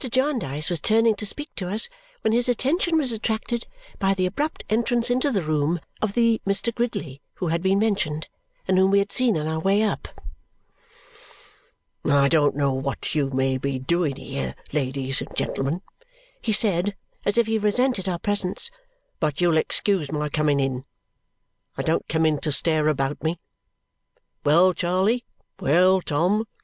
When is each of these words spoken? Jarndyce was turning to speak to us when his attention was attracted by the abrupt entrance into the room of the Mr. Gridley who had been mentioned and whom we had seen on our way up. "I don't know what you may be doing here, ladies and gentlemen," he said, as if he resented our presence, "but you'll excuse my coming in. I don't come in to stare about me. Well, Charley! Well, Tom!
Jarndyce 0.09 0.71
was 0.71 0.79
turning 0.81 1.13
to 1.17 1.27
speak 1.27 1.51
to 1.55 1.69
us 1.69 1.87
when 2.21 2.33
his 2.33 2.49
attention 2.49 2.97
was 2.97 3.11
attracted 3.11 3.67
by 3.99 4.15
the 4.15 4.25
abrupt 4.25 4.63
entrance 4.67 5.11
into 5.11 5.29
the 5.29 5.43
room 5.43 5.79
of 6.01 6.13
the 6.13 6.41
Mr. 6.43 6.73
Gridley 6.73 7.21
who 7.35 7.49
had 7.49 7.61
been 7.61 7.77
mentioned 7.77 8.27
and 8.67 8.79
whom 8.79 8.89
we 8.89 8.97
had 8.97 9.11
seen 9.11 9.37
on 9.37 9.45
our 9.47 9.59
way 9.59 9.83
up. 9.83 10.07
"I 12.03 12.29
don't 12.29 12.55
know 12.55 12.73
what 12.73 13.13
you 13.13 13.29
may 13.29 13.59
be 13.59 13.77
doing 13.77 14.15
here, 14.15 14.55
ladies 14.73 15.21
and 15.21 15.35
gentlemen," 15.35 15.83
he 16.41 16.51
said, 16.51 16.95
as 17.23 17.37
if 17.37 17.45
he 17.45 17.59
resented 17.59 18.09
our 18.09 18.17
presence, 18.17 18.71
"but 19.19 19.39
you'll 19.39 19.55
excuse 19.57 20.11
my 20.11 20.29
coming 20.29 20.59
in. 20.59 20.83
I 21.77 21.83
don't 21.83 22.07
come 22.07 22.25
in 22.25 22.39
to 22.39 22.51
stare 22.51 22.87
about 22.87 23.21
me. 23.21 23.39
Well, 24.43 24.73
Charley! 24.73 25.25
Well, 25.59 26.01
Tom! 26.01 26.47